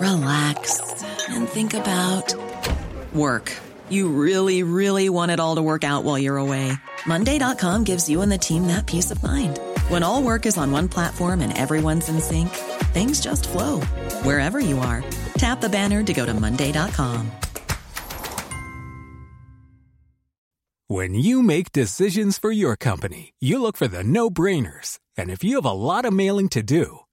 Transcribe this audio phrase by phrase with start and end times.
[0.00, 0.80] relax,
[1.28, 2.34] and think about
[3.14, 3.52] work.
[3.88, 6.72] You really, really want it all to work out while you're away.
[7.06, 9.58] Monday.com gives you and the team that peace of mind.
[9.88, 12.48] When all work is on one platform and everyone's in sync,
[12.94, 13.80] things just flow
[14.22, 15.04] wherever you are.
[15.34, 17.30] Tap the banner to go to Monday.com.
[20.88, 24.98] When you make decisions for your company, you look for the no brainers.
[25.16, 26.98] And if you have a lot of mailing to do,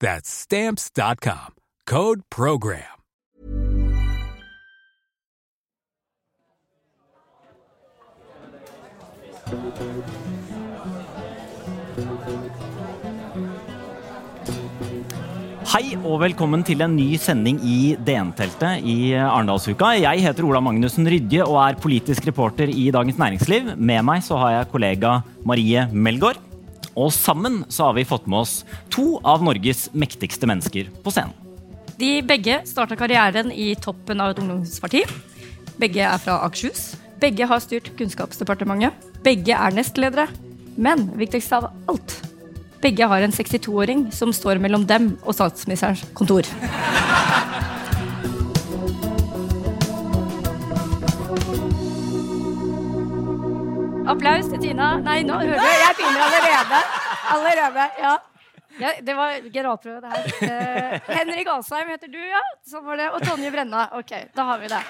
[0.00, 1.54] That's stamps.com.
[1.84, 2.94] Code program.
[15.68, 19.96] Hei og velkommen til en ny sending i DN-teltet i Arendalsuka.
[19.98, 23.74] Jeg heter Ola Magnussen Rydje og er politisk reporter i Dagens Næringsliv.
[23.76, 26.47] Med meg så har jeg kollega Marie Melgaard.
[26.98, 28.54] Og sammen så har vi fått med oss
[28.94, 31.36] to av Norges mektigste mennesker på scenen.
[31.98, 35.02] De begge starta karrieren i toppen av et ungdomsparti.
[35.78, 36.92] Begge er fra Akershus.
[37.22, 38.94] Begge har styrt Kunnskapsdepartementet.
[39.26, 40.28] Begge er nestledere.
[40.78, 42.18] Men viktigst av alt
[42.82, 46.46] begge har en 62-åring som står mellom dem og statsministerens kontor.
[54.08, 54.94] Applaus til Tina.
[55.04, 56.78] Nei, nå hører du, jeg begynner allerede.
[57.34, 58.12] Allerede, ja.
[58.80, 60.30] ja det var generalprøve, det her.
[60.40, 62.40] Uh, Henrik Asheim heter du, ja.
[62.70, 63.10] Sånn var det.
[63.12, 63.84] Og Tonje Brenna.
[64.00, 64.80] Ok, da har vi det.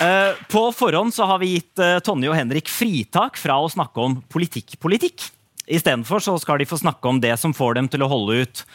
[0.00, 4.08] Uh, på forhånd så har vi gitt uh, Tonje og Henrik fritak fra å snakke
[4.08, 5.34] om politikk-politikk.
[5.68, 8.68] Istedenfor så skal de få snakke om det som får dem til å holde ut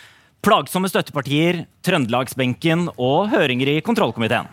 [0.44, 4.50] plagsomme støttepartier, Trøndelagsbenken og høringer i kontrollkomiteen.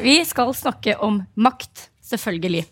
[0.00, 2.66] Vi skal snakke om makt, selvfølgelig.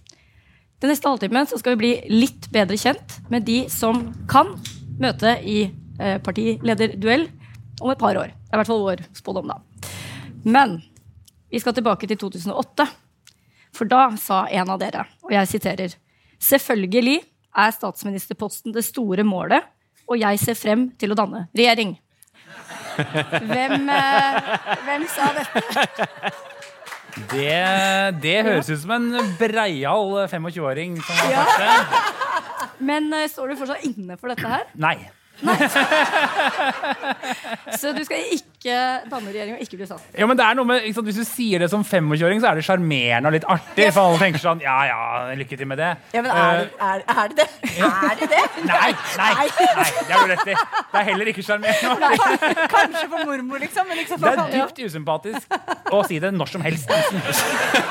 [0.78, 4.52] Den neste halvtimen skal vi bli litt bedre kjent med de som kan
[5.00, 7.26] møte i eh, partilederduell
[7.80, 8.30] om et par år.
[8.30, 9.58] Det er i hvert fall vår spådom, da.
[10.44, 10.78] Men
[11.50, 12.86] vi skal tilbake til 2008.
[13.76, 15.96] For da sa en av dere, og jeg siterer
[16.38, 17.18] Selvfølgelig
[17.58, 19.64] er statsministerposten det store målet,
[20.08, 21.96] og jeg ser frem til å danne regjering.
[22.98, 24.38] Hvem, eh,
[24.86, 26.32] hvem sa dette?
[27.32, 27.58] Det,
[28.22, 29.08] det høres ut som en
[29.40, 31.44] breial 25-åring som har Ja.
[31.44, 32.74] sagt det.
[32.88, 34.66] Men eh, står du fortsatt inne for dette her?
[34.78, 34.96] Nei.
[37.78, 38.74] Så du skal ikke
[39.08, 40.18] danne regjering og ikke bli statsminister?
[40.18, 42.50] Ja, men det er noe med, ikke sant, Hvis du sier det som 25-åring, så
[42.50, 43.86] er det sjarmerende og litt artig.
[43.94, 44.98] For alle tenker sånn Ja, ja,
[45.38, 45.90] lykke til med det.
[46.16, 47.48] Ja, men er, det- er, er det det?
[47.78, 48.42] Er det det?
[48.68, 50.54] Nei, nei, nei, det har du rett i.
[50.58, 52.10] Det er heller ikke sjarmerende.
[52.72, 53.86] Kanskje for mormor, liksom.
[53.88, 55.58] Men ikke Det er dypt usympatisk
[55.94, 56.90] å si det når som helst.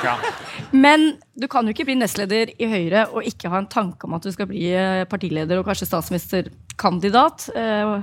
[0.03, 0.17] Ja.
[0.75, 1.07] Men
[1.39, 4.25] du kan jo ikke bli nestleder i Høyre og ikke ha en tanke om at
[4.27, 6.63] du skal bli eh, partileder og kanskje statsministerkandidat.
[7.55, 7.97] Eh,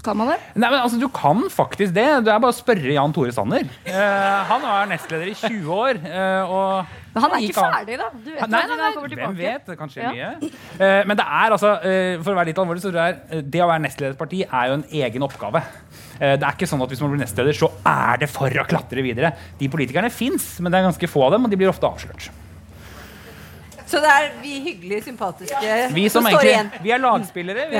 [0.00, 0.38] Kan man det?
[0.56, 2.06] Nei, men altså, Du kan faktisk det.
[2.24, 3.66] Det er bare å spørre Jan Tore Sanner.
[3.84, 5.98] Eh, han var nestleder i 20 år.
[6.08, 8.06] eh, og Men han er ikke ferdig, da.
[8.14, 9.66] Du vet Nei, nei, nei, nei, hvem vet?
[9.66, 10.12] Det kan skje Ja.
[10.14, 10.50] mye.
[10.80, 11.74] Eh, men det er altså,
[12.24, 14.40] for å være litt alvorlig, så tror jeg det å være nestleder i et parti
[14.48, 15.62] er jo en egen oppgave.
[16.20, 19.02] Det er ikke sånn at hvis man blir nestleder, så er det for å klatre
[19.04, 19.34] videre.
[19.58, 22.30] De politikerne fins, men det er ganske få av dem, og de blir ofte avslørt.
[23.90, 26.68] Så det er vi hyggelige, sympatiske Vi som står egentlig, igjen.
[26.84, 27.64] vi er lagspillere.
[27.72, 27.78] Vi,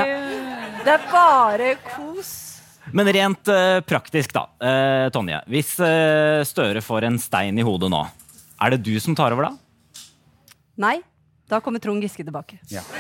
[0.84, 2.30] Det er bare kos.
[2.92, 4.46] Men rent uh, praktisk, da.
[4.58, 5.38] Uh, Tonje.
[5.46, 8.02] Hvis uh, Støre får en stein i hodet nå,
[8.60, 9.54] er det du som tar over da?
[10.82, 10.96] Nei.
[11.50, 12.58] Da kommer Trond Giske tilbake.
[12.70, 12.82] Ja.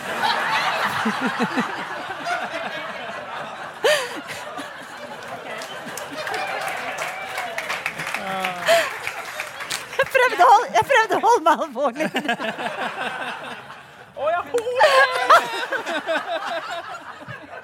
[10.00, 10.06] Jeg
[10.40, 12.06] prøvde å holde, jeg prøvde å holde meg alvorlig.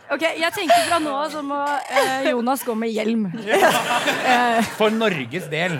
[0.06, 3.25] Ok, Jeg tenker fra nå av så må eh, Jonas gå med hjelm.
[4.78, 5.75] For Norges del.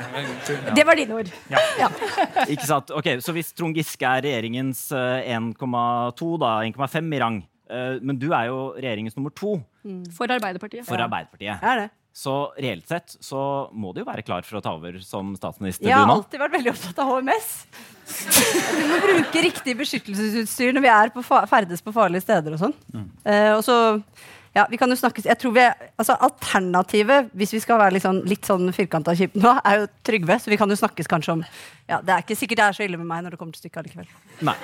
[0.75, 1.31] Det var dine ord.
[1.78, 1.88] Ja.
[2.52, 2.90] Ikke sant?
[2.90, 7.38] Ok, Så hvis Trond Giske er regjeringens eh, 1,2, da, 1,5 i rang,
[7.70, 9.60] eh, men du er jo regjeringens nummer to
[10.16, 10.82] For Arbeiderpartiet.
[10.88, 11.88] for Arbeiderpartiet, Jeg er det.
[12.17, 13.41] Så reelt sett så
[13.77, 16.55] må du jo være klar for å ta over som statsminister, Jeg har alltid vært
[16.55, 17.51] veldig opptatt av HMS.
[18.79, 22.75] Vi må bruke riktig beskyttelsesutstyr når vi er på ferdes på farlige steder og sånn.
[23.27, 23.77] Eh, og så
[24.56, 25.64] ja, vi kan jo snakkes jeg tror vi,
[26.00, 29.88] altså Alternativet, hvis vi skal være litt sånn, litt sånn firkanta kjipe nå, er jo
[30.06, 30.38] Trygve.
[30.41, 31.43] Så vi kan jo snakkes kanskje om
[31.87, 33.67] ja, Det er ikke sikkert det er så ille med meg når det kommer til
[33.67, 34.08] stykket allikevel.
[34.49, 34.56] Nei.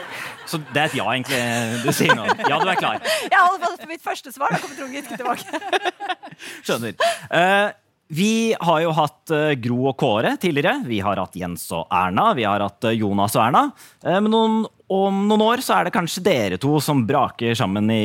[0.48, 1.42] Så det er et ja, egentlig,
[1.84, 2.24] du sier nå.
[2.48, 3.04] Ja, du er klar.
[3.04, 4.54] Jeg holder fast på mitt første svar.
[4.54, 5.60] Da kommer Trond Giske tilbake.
[6.66, 6.96] Skjønner.
[7.28, 7.68] Uh,
[8.12, 10.82] vi har jo hatt eh, Gro og Kåre tidligere.
[10.84, 12.26] Vi har hatt Jens og Erna.
[12.36, 13.62] Vi har hatt eh, Jonas og Erna.
[14.04, 14.58] Men noen,
[14.92, 18.02] om noen år så er det kanskje dere to som braker sammen i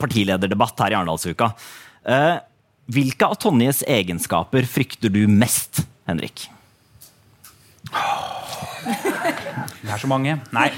[0.00, 1.52] partilederdebatt her i Arendalsuka.
[2.06, 2.34] Eh,
[2.92, 6.46] hvilke av Tonjes egenskaper frykter du mest, Henrik?
[8.86, 10.36] Det er så mange.
[10.54, 10.68] Nei.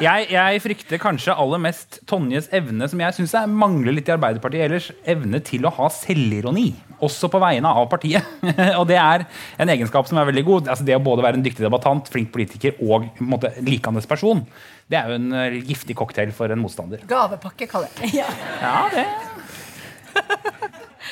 [0.00, 4.66] Jeg, jeg frykter kanskje aller mest Tonjes evne, som jeg syns mangler litt i Arbeiderpartiet
[4.66, 6.72] ellers, evne til å ha selvironi.
[7.06, 8.26] Også på vegne av partiet.
[8.80, 9.24] og det er
[9.60, 10.68] en egenskap som er veldig god.
[10.74, 14.42] Altså det å både være en dyktig debattant, flink politiker og en måte, likandes person.
[14.90, 17.02] Det er jo en eh, giftig cocktail for en motstander.
[17.08, 18.24] Gavepakke, kaller jeg det.
[18.60, 19.06] Ja, det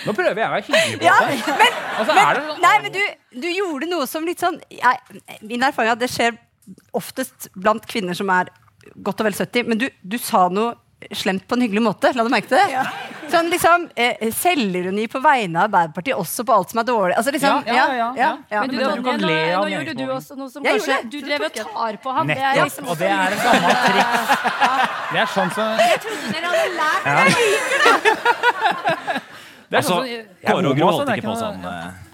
[0.07, 1.39] Nå prøver jeg å være hyggelig på Ja, det.
[1.59, 3.01] men, altså, men, er det sånn- nei, men du,
[3.43, 6.37] du gjorde noe som litt sånn jeg, Min erfaring er at det skjer
[6.99, 8.51] oftest blant kvinner som er
[9.05, 10.75] godt og vel 70, men du, du sa noe
[11.15, 12.11] slemt på en hyggelig måte.
[12.17, 12.83] La du merke til det?
[13.31, 17.15] Sånn liksom eh, Selvironi på vegne av Arbeiderpartiet, også på alt som er dårlig.
[17.21, 18.61] Altså liksom, Ja, ja, ja, ja.
[18.65, 20.65] Men du, Men du Tonje, kan nå, le av nå gjorde du også noe som
[20.65, 20.97] Jeg kanskje.
[21.13, 22.27] Du drev og tar på ham.
[22.33, 24.19] Det er liksom Og det er et gammelt triks.
[25.13, 27.15] Det er sånn som Jeg trodde dere hadde lært det.
[29.69, 32.08] det er Altså, sånn som- jeg er Kåre og homo, sånn så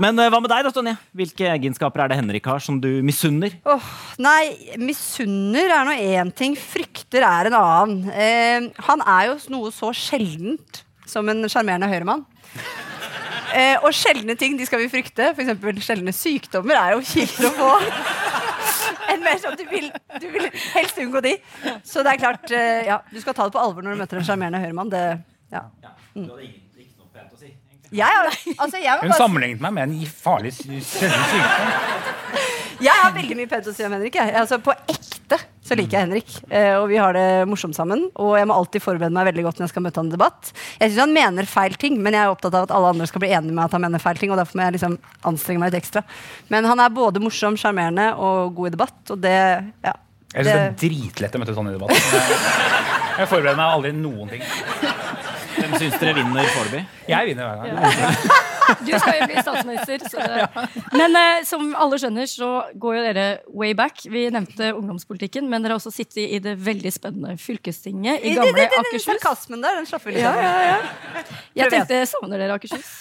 [0.00, 0.94] Men eh, hva med deg, da, Tonje?
[1.14, 3.54] Hvilke egenskaper er det Henrik har som du misunner?
[3.68, 3.90] Oh,
[4.22, 8.08] nei, misunner er nå én ting, frykter er en annen.
[8.10, 12.24] Eh, han er jo noe så sjeldent som en sjarmerende høyremann.
[13.54, 15.30] Eh, og sjeldne ting de skal vi frykte.
[15.30, 15.84] F.eks.
[15.86, 17.70] sjeldne sykdommer er jo kjipt å få.
[19.14, 19.86] En mer sånn, du, vil,
[20.18, 21.36] du vil helst unngå de.
[21.86, 24.18] Så det er klart, eh, ja, du skal ta det på alvor når du møter
[24.18, 24.90] en sjarmerende høyremann.
[24.90, 25.06] Det,
[25.54, 25.68] ja.
[27.94, 28.26] Jeg, har,
[28.58, 31.74] altså, jeg, Hun bare, sammenlignet meg med en farlig sy- sykdom.
[32.82, 34.16] jeg har veldig mye pent å si om Henrik.
[34.18, 34.32] Jeg.
[34.40, 36.32] Altså, på ekte så liker jeg Henrik.
[36.50, 38.02] Eh, og vi har det morsomt sammen.
[38.20, 40.50] Og jeg må alltid forberede meg veldig godt når jeg skal møte han i debatt.
[40.80, 43.22] Jeg syns han mener feil ting, men jeg er opptatt av at alle andre skal
[43.24, 44.34] bli enige med at han mener feil ting.
[44.34, 44.98] Og derfor må jeg liksom
[45.30, 46.02] anstrenge meg litt ekstra.
[46.52, 49.00] Men han er både morsom, sjarmerende og god i debatt.
[49.14, 49.36] Og det,
[49.86, 49.94] ja.
[50.34, 51.94] Jeg synes det er dritlett å møte sånn i debatt.
[53.14, 54.42] Jeg forbereder meg aldri noen ting.
[55.74, 56.82] Hvem syns dere vinner foreløpig?
[57.10, 58.42] Jeg vinner hver gang.
[58.80, 60.04] Du skal jo bli statsminister.
[60.08, 60.66] Så det.
[60.96, 62.50] Men eh, som alle skjønner, så
[62.80, 64.04] går jo dere way back.
[64.08, 68.64] Vi nevnte ungdomspolitikken, men dere har også sittet i det veldig spennende fylkestinget i gamle
[68.70, 69.04] Akershus.
[69.10, 70.40] Sarkasmen der, den slapper vi litt Ja, av.
[70.40, 71.26] ja, ja.
[71.60, 72.94] Jeg tenkte, savner dere Akershus?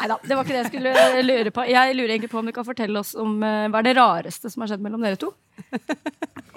[0.00, 1.64] Nei da, det var ikke det jeg skulle lure på.
[1.68, 4.48] Jeg lurer egentlig på om du kan fortelle oss om eh, hva er det rareste
[4.48, 5.34] som har skjedd mellom dere to?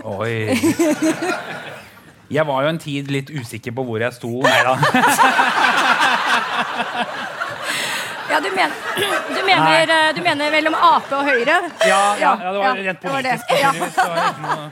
[0.07, 0.53] Oi.
[2.33, 4.31] Jeg var jo en tid litt usikker på hvor jeg sto.
[4.41, 4.73] Nei da.
[8.33, 8.71] Ja, du, mener,
[9.29, 11.57] du, mener, du mener mellom Ap og Høyre?
[11.85, 13.33] Ja, ja, ja det var ja, rent det var det.
[13.45, 13.99] politisk.
[13.99, 14.71] Det var ikke noe-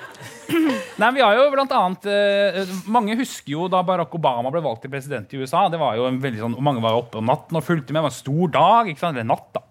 [1.01, 4.81] Nei, vi har jo blant annet eh, Mange husker jo da Barack Obama ble valgt
[4.83, 5.61] til president i USA.
[5.71, 8.01] Det var jo en veldig sånn, Mange var oppe om natten og fulgte med.
[8.01, 8.89] Det var en stor dag.
[8.91, 9.15] ikke sant?
[9.19, 9.61] Eller natt, da.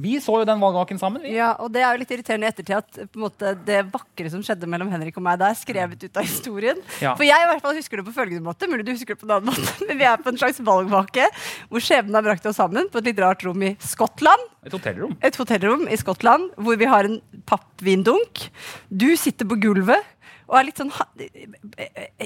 [0.00, 1.22] Vi så jo den valgvaken sammen.
[1.24, 1.34] vi.
[1.36, 4.68] Ja, og det er jo litt irriterende i ettertid at måte, det vakre som skjedde
[4.70, 6.80] mellom Henrik og meg, der, er skrevet ut av historien.
[7.02, 7.14] Ja.
[7.18, 9.28] For jeg i hvert fall husker det på følgende måte, mulig du husker det på
[9.28, 11.26] en annen måte, men vi er på en slags valgvake
[11.70, 14.46] hvor skjebnen har brakt oss sammen på et litt rart rom i Skottland.
[14.66, 15.16] Et hotellrom.
[15.24, 18.46] Et hotellrom i Skottland hvor vi har en pappvindunk.
[18.88, 20.16] Du sitter på gulvet
[20.50, 20.90] og er litt sånn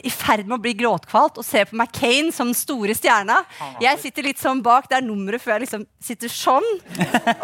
[0.00, 3.42] i ferd med å bli gråtkvalt og ser på McCain som den store stjerna.
[3.84, 6.66] Jeg sitter litt sånn bak, det er nummeret før jeg liksom sitter sånn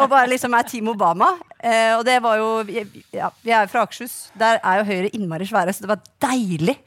[0.01, 1.35] og bare liksom er Team Obama.
[1.61, 2.49] Eh, og det var jo
[3.13, 4.31] ja, Vi er jo fra Akershus.
[4.41, 6.79] Der er jo Høyre innmari svære, så det var deilig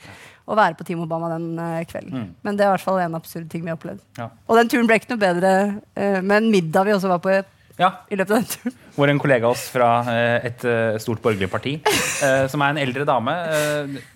[0.43, 2.33] å være på Team Obama den uh, kvelden.
[2.43, 4.01] Men det er i hvert fall en absurd ting vi har opplevd.
[4.17, 4.27] Ja.
[4.49, 7.37] Og den turen ble ikke noe bedre uh, med en middag vi også var på
[7.79, 8.75] Ja, i løpet av den turen.
[8.95, 12.75] hvor en kollega av oss fra eh, et eh, stort borgerlig parti, eh, som er
[12.75, 13.33] en eldre dame,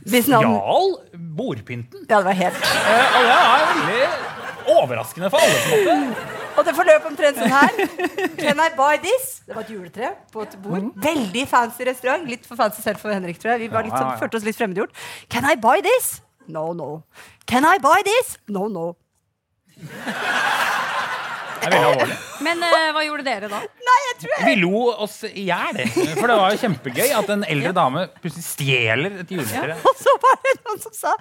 [0.06, 0.92] stjal
[1.38, 2.06] bordpynten.
[2.06, 4.04] Ja, det var helt og det er veldig
[4.78, 5.64] overraskende for alle.
[5.64, 6.34] på en måte.
[6.58, 7.76] Og det forløp omtrent sånn her.
[8.40, 9.28] Can I buy this?
[9.46, 10.88] Det var et juletre på et bord.
[10.88, 10.90] Mm.
[11.04, 12.26] Veldig fancy restaurant.
[12.26, 13.68] Litt for fancy selv for Henrik, tror jeg.
[13.68, 14.16] Vi sånn, ja, ja.
[14.18, 14.98] følte oss litt fremmedgjort.
[15.30, 16.16] Can I buy this?
[16.50, 17.04] No, no.
[17.46, 18.40] Can I buy this?
[18.50, 18.96] No, no.
[21.58, 22.18] Det er veldig alvorlig.
[22.48, 23.60] Men eh, hva gjorde dere da?
[23.90, 25.82] Nei, jeg tror jeg Vi lo oss i hjel.
[26.20, 29.76] For det var jo kjempegøy at en eldre dame plutselig stjeler et juletre.
[29.84, 31.12] Og så var det noen som sa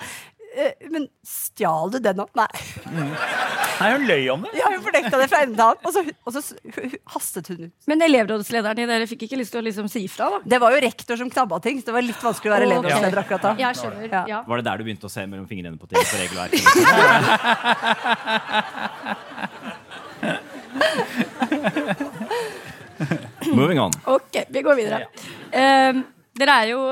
[0.56, 2.30] eh, Men stjal du den òg?
[2.38, 2.46] Nei.
[3.76, 4.52] Nei, hun løy om det.
[4.56, 5.82] Ja, hun fornekta det fra ende til annen.
[5.84, 7.74] Og så, og så s- hu- hu- hastet hun ut.
[7.90, 10.38] Men elevrådslederen i dere fikk ikke lyst til å liksom si ifra, da?
[10.54, 12.72] Det var jo rektor som knabba ting, så det var litt vanskelig å være Ok.
[12.72, 13.52] elevrådsleder akkurat da.
[13.60, 14.06] Jeg skjønner.
[14.32, 14.40] Ja.
[14.48, 16.64] Var det der du begynte å se mellom fingrene på ting på regelverket?
[23.56, 23.96] Moving on.
[24.12, 25.08] Ok, vi går videre.
[25.52, 26.02] Uh,
[26.38, 26.82] dere er jo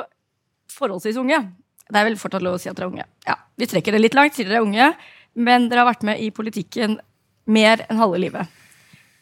[0.74, 1.38] forholdsvis unge.
[1.84, 3.06] Det er vel fortsatt lov å si at dere er unge.
[3.28, 4.90] Ja, Vi trekker det litt langt, sier dere er unge,
[5.36, 6.96] men dere har vært med i politikken
[7.46, 8.60] mer enn halve livet.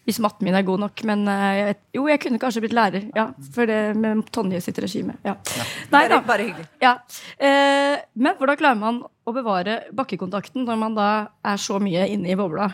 [0.07, 2.73] Hvis matten min er god nok, men eh, jeg vet, jo, jeg kunne kanskje blitt
[2.75, 3.05] lærer.
[3.15, 5.15] Ja, For det med Tonje sitt regime.
[5.23, 5.37] Ja.
[5.39, 6.19] Nei Bare, da.
[6.27, 6.67] bare hyggelig.
[6.83, 6.97] Ja.
[7.39, 11.11] Eh, men hvordan klarer man å bevare bakkekontakten når man da
[11.47, 12.67] er så mye inne i bobla?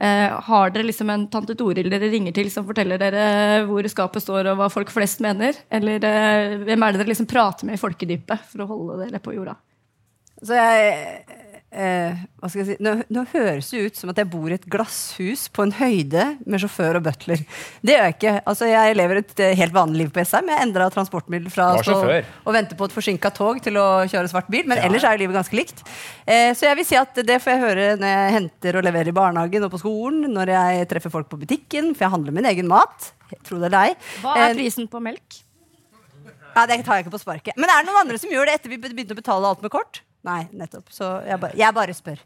[0.00, 4.24] Eh, har dere liksom en tante Toril dere ringer til som forteller dere hvor skapet
[4.24, 5.58] står og hva folk flest mener?
[5.70, 9.20] Eller eh, hvem er det dere liksom prater med i folkedypet for å holde dere
[9.22, 9.54] på jorda?
[10.42, 11.41] Så jeg
[11.72, 14.56] eh, Hva skal jeg si nå, nå høres det ut som at jeg bor i
[14.56, 17.42] et glasshus på en høyde med sjåfør og butler.
[17.82, 18.34] Det gjør jeg ikke.
[18.52, 20.50] Altså, jeg lever et eh, helt vanlig liv på SM.
[20.52, 24.50] Jeg endra transportmiddel fra å og vente på et forsinka tog til å kjøre svart
[24.52, 24.66] bil.
[24.70, 25.84] Men ellers er jo livet ganske likt.
[26.26, 29.12] Eh, så jeg vil si at det får jeg høre når jeg henter og leverer
[29.12, 32.50] i barnehagen og på skolen, når jeg treffer folk på butikken, for jeg handler min
[32.52, 33.12] egen mat.
[33.46, 33.98] Tro det eller ei.
[34.20, 35.42] Hva er Eh, prisen på melk?
[36.54, 37.56] ja, Det tar jeg ikke på sparket.
[37.56, 39.72] Men er det noen andre som gjør det etter vi begynte å betale alt med
[39.72, 40.02] kort?
[40.22, 40.86] Nei, nettopp.
[40.94, 42.20] Så jeg bare, jeg bare spør.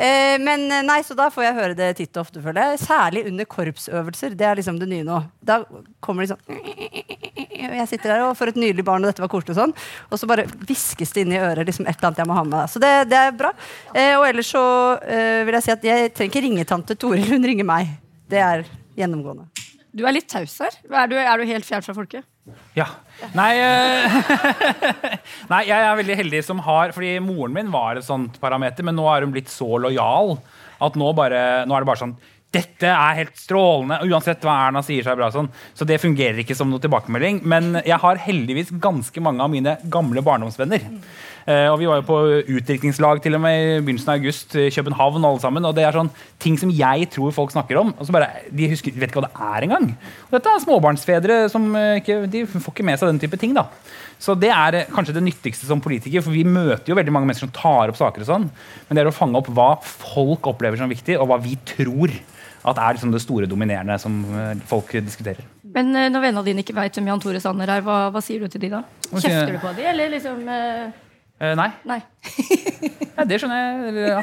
[0.00, 2.80] Eh, men eh, nei, så da får jeg høre det titt og ofte, føler jeg.
[2.86, 4.36] Særlig under korpsøvelser.
[4.40, 5.18] Det er liksom det nye nå.
[5.44, 5.58] Da
[6.00, 9.52] kommer de sånn Jeg sitter der og for et nydelig barn, og dette var koselig
[9.52, 9.76] og sånn.
[10.08, 12.46] Og så bare hviskes det inn i øret liksom et eller annet jeg må ha
[12.54, 12.72] med.
[12.72, 13.52] Så det, det er bra.
[13.92, 14.66] Eh, og ellers så
[15.04, 17.92] eh, vil jeg si at jeg trenger ikke ringe tante Toril, hun ringer meg.
[18.32, 18.64] Det er
[18.96, 19.50] gjennomgående.
[19.92, 20.72] Du er litt taus her.
[20.88, 22.24] Er du, er du helt fjern fra folket?
[22.74, 22.88] Ja.
[23.38, 24.14] Nei, eh,
[25.52, 28.96] nei, jeg er veldig heldig som har Fordi moren min var et sånt parameter, men
[28.98, 30.34] nå er hun blitt så lojal
[30.82, 32.16] at nå, bare, nå er det bare sånn
[32.52, 35.00] dette er helt strålende, uansett hva Erna sier.
[35.00, 35.48] Så er bra sånn.
[35.72, 37.40] Så det fungerer ikke som noe tilbakemelding.
[37.48, 40.84] Men jeg har heldigvis ganske mange av mine gamle barndomsvenner.
[41.46, 42.18] Eh, og vi var jo på
[42.56, 45.24] utdrikningslag til og med i begynnelsen av august i København.
[45.24, 47.94] alle sammen, og det er sånn ting som jeg tror folk snakker om.
[47.98, 49.88] og så bare, De husker, vet ikke hva det er engang.
[50.28, 53.54] Og dette er småbarnsfedre som eh, ikke, de får ikke med seg den type ting.
[53.54, 53.66] da.
[54.22, 57.26] Så det er eh, kanskje det nyttigste som politiker, for vi møter jo veldig mange
[57.26, 58.22] mennesker som tar opp saker.
[58.22, 58.50] og sånn,
[58.88, 62.14] Men det er å fange opp hva folk opplever som viktig, og hva vi tror
[62.62, 65.42] at er liksom det store dominerende som eh, folk diskuterer.
[65.74, 68.42] Men eh, når vennene dine ikke veit hvem Jan Tore Sanner er, hva, hva sier
[68.42, 68.84] du til de da?
[69.10, 70.92] Kjefter du på de, eller liksom eh,
[71.42, 71.70] Eh, nei.
[71.84, 72.00] Nei.
[73.12, 73.68] Ja, det skjønner jeg.
[74.08, 74.20] Ja.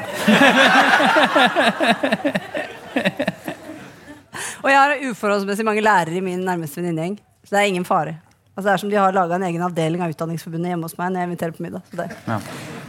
[4.64, 7.16] Og jeg har uforholdsmessig mange lærere i min nærmeste venninnegjeng.
[7.44, 8.16] Så det er ingen fare.
[8.56, 11.08] Altså det er som de har laga en egen avdeling av Utdanningsforbundet hjemme hos meg
[11.14, 11.86] når jeg inviterer på middag.
[11.92, 12.08] Så det.
[12.26, 12.38] Ja.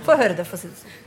[0.07, 0.97] Få høre det, for å si det sånn.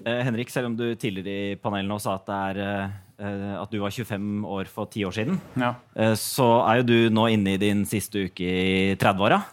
[0.00, 3.70] Eh, Henrik, selv om du tidligere i panelet nå sa at, det er, eh, at
[3.70, 5.74] du var 25 år for ti år siden, Ja.
[5.96, 9.42] eh, så er jo du nå inne i din siste uke i 30-åra.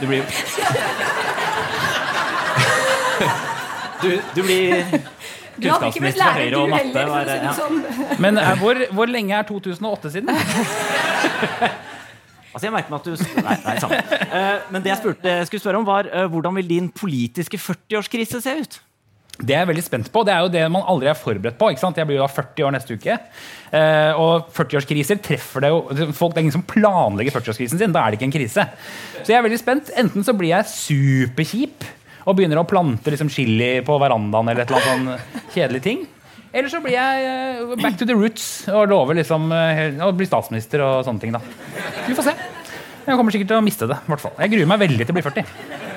[0.00, 0.24] Du blir
[4.02, 4.82] Du, du blir
[5.54, 6.84] kunnskapsminister for Høyre og matte.
[6.90, 7.06] heller.
[7.08, 7.52] var- ja.
[7.54, 7.78] sånn.
[8.20, 10.34] Men er, hvor, hvor lenge er 2008 siden?
[12.54, 13.96] Altså, jeg merker meg at du Nei, nei samme.
[14.30, 18.38] Eh, men det jeg spurte, skulle spørre om, var eh, hvordan vil din politiske 40-årskrise
[18.44, 18.76] se ut?
[19.34, 20.22] Det jeg er veldig spent på.
[20.26, 21.72] Det er jo det man aldri er forberedt på.
[21.74, 23.16] Jeg blir jo da 40 år neste uke.
[23.74, 25.80] Eh, og 40-årskriser treffer det jo
[26.14, 27.94] folk, Det er ingen som planlegger 40-årskrisen sin.
[27.94, 28.66] Da er det ikke en krise.
[29.24, 29.90] Så jeg er veldig spent.
[29.98, 31.88] Enten så blir jeg superkjip
[32.24, 36.06] og begynner å plante liksom chili på verandaen eller et eller annet sånn kjedelig ting.
[36.54, 40.28] Eller så blir jeg eh, back to the roots og lover liksom eh, å bli
[40.30, 41.34] statsminister og sånne ting.
[41.34, 41.42] da.
[42.06, 42.36] Vi får se.
[43.04, 43.98] Jeg kommer sikkert til å miste det.
[44.06, 44.38] hvert fall.
[44.38, 45.92] Jeg gruer meg veldig til å bli 40.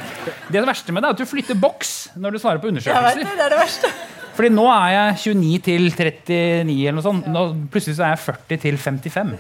[0.52, 2.86] Det verste med det er at du flytter boks når du svarer på Jeg vet
[2.86, 3.20] undersøkelser.
[3.24, 3.92] det, det er det verste.
[4.38, 7.30] Fordi nå er jeg 29 til 39 eller noe sånt.
[7.34, 9.32] Nå, plutselig så er jeg 40 til 55.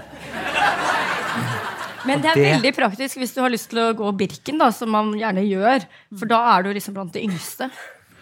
[2.08, 4.89] Men det er veldig praktisk hvis du har lyst til å gå Birken, da, som
[4.96, 5.86] man gjerne gjør.
[6.17, 7.67] For da er du liksom blant de yngste.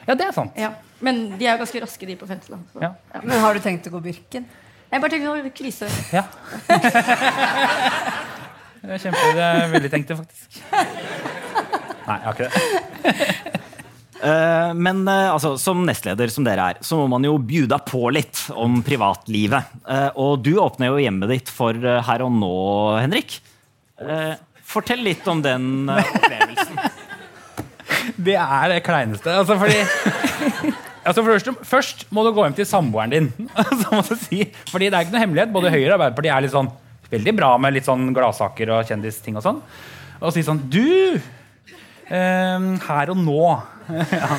[0.05, 0.57] Ja, det er sant.
[0.59, 0.73] Ja.
[1.05, 2.59] Men de er jo ganske raske, de på 50.
[2.81, 2.91] Ja.
[3.13, 3.23] Ja.
[3.23, 4.45] Men har du tenkt å gå Birken?
[4.91, 5.89] Jeg bare tenker på krise.
[6.13, 6.25] Ja.
[8.85, 11.44] Det er kjempe, det er veldig tenkt det, faktisk.
[12.05, 13.55] Nei, jeg har ikke det.
[14.75, 18.45] Men eh, altså, som nestleder som dere er, så må man jo bjuda på litt
[18.55, 19.73] om privatlivet.
[19.85, 22.55] Eh, og du åpner jo hjemmet ditt for eh, her og nå,
[23.03, 23.37] Henrik.
[24.65, 26.79] Fortell litt om den opplevelsen.
[28.15, 29.31] Det er det kleineste.
[29.33, 30.73] Altså, fordi
[31.05, 33.29] altså først, først må du gå hjem til samboeren din.
[33.81, 35.53] Så må du si, fordi det er ikke noe hemmelighet.
[35.55, 36.69] Både Høyre og Arbeiderpartiet er litt sånn,
[37.11, 39.63] veldig bra med litt sånn gladsaker og kjendisting og sånn.
[40.21, 40.85] Og si sånn Du!
[42.09, 43.47] Eh, her og nå.
[44.09, 44.29] ja.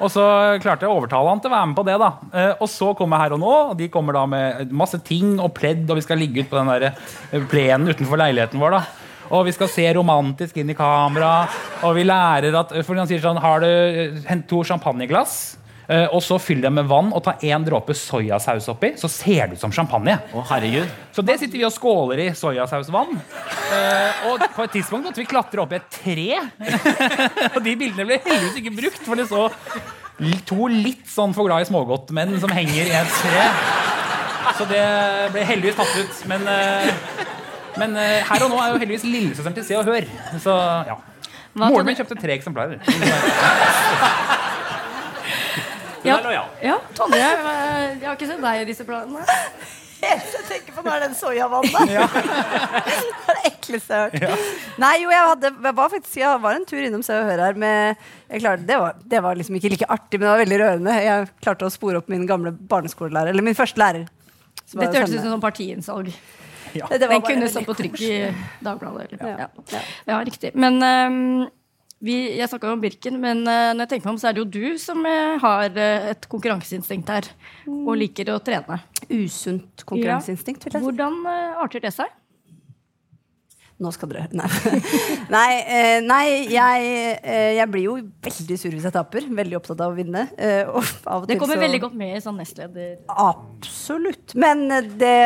[0.00, 0.24] Og så
[0.60, 1.98] klarte jeg å overtale han til å være med på det.
[2.00, 5.38] da Eh, Og så kommer Her og nå, og de kommer da med masse ting
[5.40, 8.78] og pledd, og vi skal ligge ut på den der eh, plenen utenfor leiligheten vår.
[8.80, 8.82] da
[9.30, 11.44] og vi skal se romantisk inn i kamera.
[11.86, 15.59] Og vi lærer at For han sier sånn Har du eh, to champagneglass?
[15.90, 18.92] Eh, Og så fyll dem med vann og ta én dråpe soyasaus oppi.
[19.00, 20.16] Så ser det ut som champagne.
[20.32, 20.90] Å, herregud.
[21.16, 23.16] Så det sitter vi og skåler i soyasausvann.
[23.74, 26.28] Eh, og på et tidspunkt måtte vi klatre opp i et tre.
[27.54, 29.48] og de bildene ble heldigvis ikke brukt, for det så
[30.48, 33.44] to litt sånn for glad i smågodtmenn som henger i et tre.
[34.58, 34.82] Så det
[35.32, 36.24] ble heldigvis tatt ut.
[36.30, 36.90] Men, eh,
[37.80, 40.10] men her og nå er jo heldigvis lillesøsteren til Se og Hør.
[40.42, 40.58] Så
[40.90, 40.98] ja.
[41.58, 42.78] Moren min kjøpte tre eksemplarer.
[46.24, 46.48] Lojal.
[46.64, 49.26] Ja, Tonje, eh, jeg har ikke sett deg i disse planene.
[50.00, 51.74] Jeg tenker på nå er den soyavannet.
[51.90, 54.46] det er det ekleste jeg har hørt.
[54.80, 57.42] Nei, jo, jeg, hadde, jeg var faktisk Jeg var en tur innom Se og Hør
[57.44, 60.40] her med jeg klarte, det, var, det var liksom ikke like artig, men det var
[60.40, 60.96] veldig rørende.
[61.02, 64.04] Jeg klarte å spore opp min gamle barneskolelærer, eller min første lærer.
[64.64, 66.12] som Dette hørtes ut som partiinnsalg.
[66.78, 66.86] Ja.
[66.94, 68.12] Den kunne stått på trykk i
[68.62, 69.16] Dagbladet.
[69.16, 69.32] Eller.
[69.34, 69.48] Ja.
[69.74, 69.80] Ja.
[70.06, 70.20] Ja.
[70.26, 70.52] riktig.
[70.54, 71.48] Men ehm,
[72.00, 74.40] vi, jeg snakka om Birken, men uh, når jeg tenker meg om, så er det
[74.40, 77.28] jo du som uh, har uh, et konkurranseinstinkt her.
[77.68, 78.80] Og liker å trene.
[79.10, 80.86] Usunt konkurranseinstinkt, vil jeg si.
[80.88, 81.20] Hvordan
[81.60, 82.16] arter det seg?
[83.80, 84.48] Nå skal dere Nei,
[85.34, 85.52] nei,
[86.04, 86.88] nei jeg,
[87.56, 87.94] jeg blir jo
[88.26, 89.28] veldig sur hvis jeg taper.
[89.38, 90.26] Veldig opptatt av å vinne.
[90.68, 92.98] og av og Det kommer så- veldig godt med i sånn nestleder...
[93.12, 94.36] Absolutt.
[94.40, 94.68] Men
[95.00, 95.16] det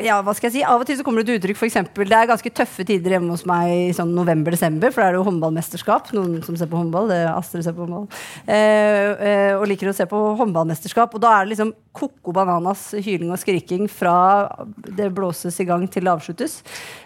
[0.00, 0.62] ja, hva skal jeg si?
[0.64, 3.34] Av og til så kommer det til uttrykk eksempel, Det er ganske tøffe tider hjemme
[3.34, 6.12] hos meg i sånn november-desember, for da er det jo håndballmesterskap.
[6.16, 7.10] Noen som ser på håndball.
[7.10, 8.06] Det er Astrid ser på håndball.
[8.46, 11.14] Eh, eh, og liker å se på håndballmesterskap.
[11.14, 14.14] Og da er det liksom koko bananas hyling og skriking fra
[14.96, 16.62] det blåses i gang til det avsluttes.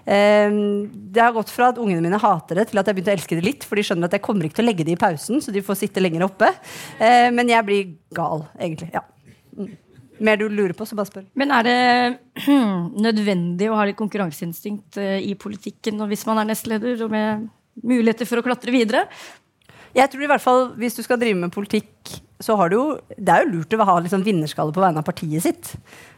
[0.07, 0.53] Eh,
[0.93, 3.41] det har gått fra at ungene mine hater det, til at jeg begynte å elske
[3.41, 3.67] det litt.
[3.67, 5.65] For de skjønner at jeg kommer ikke til å legge det i pausen, så de
[5.65, 6.53] får sitte lenger oppe.
[7.01, 8.93] Eh, men jeg blir gal, egentlig.
[8.95, 9.05] ja
[10.19, 11.27] mer du lurer på, så bare spør.
[11.39, 12.47] Men er det
[13.07, 17.49] nødvendig å ha litt konkurranseinstinkt eh, i politikken og hvis man er nestleder og med
[17.85, 19.07] muligheter for å klatre videre?
[19.97, 22.85] Jeg tror i hvert fall Hvis du skal drive med politikk, så har du jo
[23.17, 25.73] Det er jo lurt å ha liksom vinnerskalle på vegne av partiet sitt.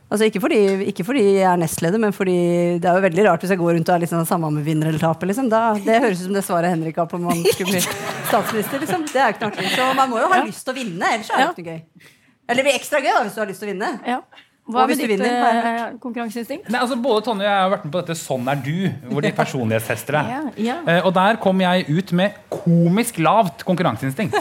[0.08, 0.58] Altså ikke fordi,
[0.88, 2.37] ikke fordi jeg er nestleder, men fordi
[2.80, 4.88] det er jo veldig rart hvis jeg går rundt og er liksom samme med vinner
[4.88, 5.28] eller taper.
[5.28, 5.50] Liksom.
[5.52, 7.82] Da, det høres ut som det svaret Henrik har på om han skulle bli
[8.30, 8.80] statsminister.
[8.87, 9.04] Liksom.
[9.12, 9.74] Det er jo ikke noe artig.
[9.74, 12.14] Så man må jo ha lyst til å vinne, ellers er det ikke noe gøy.
[12.48, 13.90] Eller det blir ekstra gøy da, hvis du har lyst til å vinne.
[14.08, 14.22] Ja.
[14.68, 16.66] Hva er med ditt vinner, eh, konkurranseinstinkt?
[16.68, 19.24] Nei, altså Både Tonje og jeg har vært med på dette Sånn er du, hvor
[19.24, 20.32] de personlighetstester deg.
[20.34, 20.74] Ja, ja.
[20.84, 24.37] Eh, og der kom jeg ut med komisk lavt konkurranseinstinkt.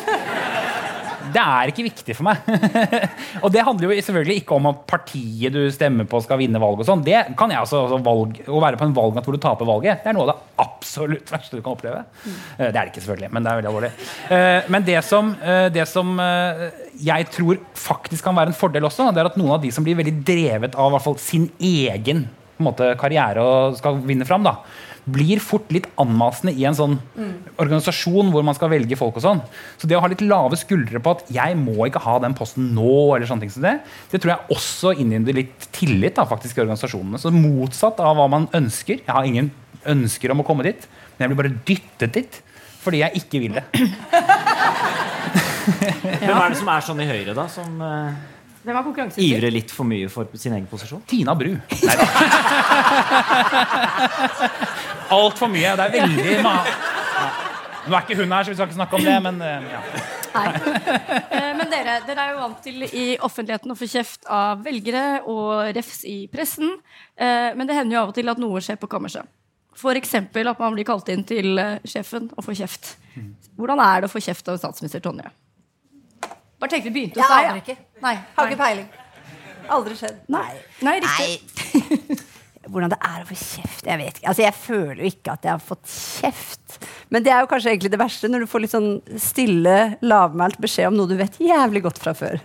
[1.33, 2.47] Det er ikke viktig for meg.
[3.43, 6.81] og det handler jo selvfølgelig ikke om at partiet du stemmer på, skal vinne valg
[6.81, 7.03] og sånn.
[7.05, 10.03] Det kan jeg også, altså valg, Å være på en valgnatt hvor du taper valget,
[10.03, 12.03] det er noe av det absolutt verste du kan oppleve.
[12.25, 13.91] Eh, det er det ikke, selvfølgelig, men det er veldig alvorlig.
[14.37, 16.15] Eh, men det som, eh, det som
[16.97, 19.85] jeg tror faktisk kan være en fordel også, det er at noen av de som
[19.85, 22.25] blir veldig drevet av fall sin egen
[22.63, 24.57] måte, karriere og skal vinne fram, da,
[25.07, 26.97] blir fort litt anmasende i en sånn
[27.57, 29.41] organisasjon hvor man skal velge folk og sånn.
[29.79, 32.73] Så det å ha litt lave skuldre på at 'jeg må ikke ha den posten
[32.75, 33.79] nå', eller sånne ting som det,
[34.11, 37.19] det tror jeg også inngynder litt tillit da, faktisk i organisasjonene.
[37.19, 38.99] Så motsatt av hva man ønsker.
[38.99, 39.51] Jeg har ingen
[39.85, 42.43] ønsker om å komme dit, men jeg blir bare dyttet dit
[42.87, 43.65] fordi jeg ikke vil det.
[45.67, 47.47] Hvem er det som er sånn i Høyre, da?
[47.51, 48.13] Som eh,
[48.67, 50.99] Hvem er ivrer litt for mye for sin egen posisjon?
[51.07, 51.53] Tina Bru.
[55.17, 55.69] Altfor mye.
[55.79, 56.55] Det er veldig ma
[57.87, 59.79] Nå er ikke hun her, så vi skal ikke snakke om det, men eh, ja.
[60.33, 60.49] Nei.
[61.55, 65.71] Men dere, dere er jo vant til i offentligheten å få kjeft av velgere og
[65.77, 66.67] refs i pressen.
[67.15, 69.23] Eh, Men det hender jo av og til at noe skjer på kammerset.
[69.77, 70.13] F.eks.
[70.19, 72.97] at man blir kalt inn til eh, sjefen og får kjeft.
[73.55, 75.31] Hvordan er det å få kjeft av statsminister Tonje?
[76.57, 77.61] Bare tenkte vi begynte hos deg.
[77.61, 77.77] ikke.
[78.01, 78.87] Nei, Har ikke peiling.
[79.77, 80.19] Aldri skjedd.
[80.31, 80.49] Nei,
[80.85, 82.23] nei riktig.
[82.71, 83.85] Hvordan det er å få kjeft?
[83.87, 84.27] Jeg vet ikke.
[84.27, 86.77] Altså, jeg føler jo ikke at jeg har fått kjeft.
[87.13, 88.89] Men det er jo kanskje egentlig det verste, når du får litt sånn
[89.23, 92.41] stille, lavmælt beskjed om noe du vet jævlig godt fra før.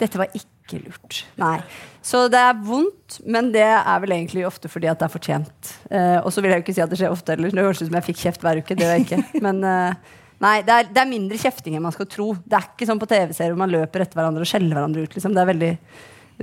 [0.00, 1.20] Dette var ikke lurt.
[1.40, 1.58] Nei.
[2.06, 5.72] Så det er vondt, men det er vel egentlig ofte fordi at det er fortjent.
[5.90, 7.52] Eh, og så vil jeg jo ikke si at det skjer ofte heller.
[7.52, 8.76] Det høres ut som jeg fikk kjeft hver uke.
[8.78, 9.42] Det gjør jeg ikke.
[9.44, 12.32] Men eh, nei, det er, det er mindre kjefting enn man skal tro.
[12.44, 15.16] Det er ikke sånn på TV-serier hvor man løper etter hverandre og skjeller hverandre ut.
[15.16, 15.34] Liksom.
[15.36, 15.72] Det er veldig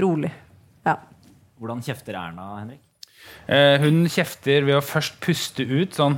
[0.03, 0.31] rolig.
[0.87, 0.97] Ja.
[1.61, 2.81] Hvordan kjefter Erna, Henrik?
[3.47, 6.17] Eh, hun kjefter ved å først puste ut sånn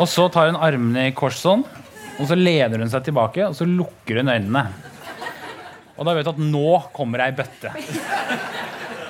[0.00, 1.62] Og så tar hun armene i kors sånn,
[2.16, 4.64] og så lener hun seg tilbake, og så lukker hun øynene.
[5.98, 7.70] Og da vet du at nå kommer ei bøtte.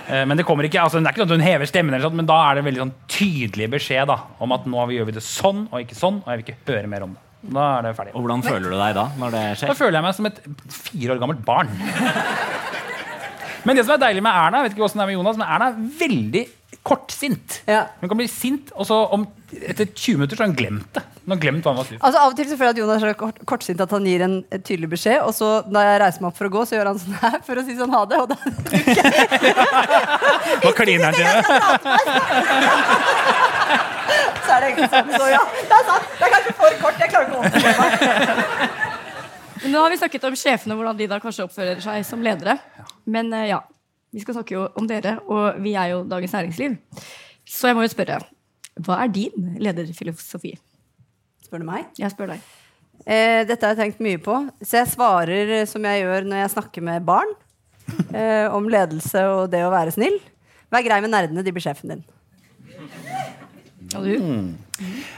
[0.08, 2.08] Eh, Men det kommer ikke, altså, det er ikke sånn at hun hever stemmen, eller
[2.08, 5.16] sånt, men da er det veldig sånn tydelig beskjed da, om at nå gjør vi
[5.18, 7.22] det sånn og ikke sånn, og jeg vil ikke høre mer om det.
[7.52, 8.12] Da er det ferdig.
[8.14, 9.04] Og hvordan føler du deg da?
[9.18, 10.36] når det Da føler jeg meg som et
[10.70, 11.70] fire år gammelt barn.
[13.66, 15.36] Men det som er deilig med Erna, jeg vet ikke hvordan det er med Jonas,
[15.38, 16.40] men Erna er veldig
[16.82, 17.62] kortsint.
[17.70, 17.84] Ja.
[18.00, 21.02] Hun kan bli sint, og så om, etter 20 minutter så har hun glemt det.
[21.22, 21.98] Hun har glemt hva han var sur.
[22.00, 24.08] Altså Av og til så føler jeg at Jonas er så kort, kortsint at han
[24.10, 26.74] gir en tydelig beskjed, og så når jeg reiser meg opp for å gå, så
[26.78, 28.18] gjør han sånn her for å si sånn ha det.
[28.18, 28.36] Og da,
[30.64, 31.26] Nå kliner han til
[34.42, 35.12] så er det egentlig sånn.
[35.16, 36.06] Så ja, det er sant.
[36.18, 36.98] Det er kanskje for kort.
[37.00, 37.92] Jeg klarer ikke å oppføre meg.
[39.72, 42.56] Nå har vi snakket om sjefene, hvordan de da kanskje oppfører seg som ledere.
[43.06, 43.60] Men eh, ja,
[44.12, 46.76] vi skal snakke jo om dere, og vi er jo Dagens Næringsliv.
[47.48, 48.18] Så jeg må jo spørre,
[48.84, 50.54] hva er din lederfilosofi?
[51.44, 51.88] Spør du meg?
[52.00, 52.44] Jeg spør deg.
[53.02, 54.36] Eh, dette har jeg tenkt mye på.
[54.62, 57.32] Så jeg svarer eh, som jeg gjør når jeg snakker med barn.
[58.14, 60.20] Eh, om ledelse og det å være snill.
[60.72, 62.04] Vær grei med nerdene, de blir sjefen din.
[63.98, 64.14] Og du?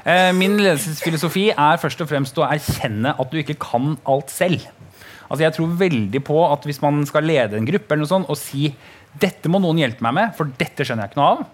[0.09, 4.65] Eh, Min ledelsesfilosofi er først og fremst å erkjenne at du ikke kan alt selv.
[5.29, 8.31] Altså Jeg tror veldig på at hvis man skal lede en gruppe eller noe sånt,
[8.31, 8.71] og si
[9.21, 11.45] dette må noen hjelpe meg med, for dette skjønner jeg ikke noe av.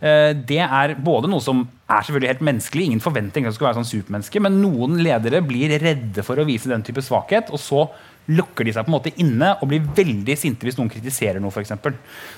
[0.00, 3.70] eh, Det er både noe som er selvfølgelig helt menneskelig, ingen forventning at du skal
[3.70, 7.62] være sånn supermenneske, men noen ledere blir redde for å vise den type svakhet, og
[7.62, 7.86] så
[8.32, 11.52] lukker de seg på en måte inne og blir veldig sinte hvis noen kritiserer noe.
[11.52, 11.92] For eksempel.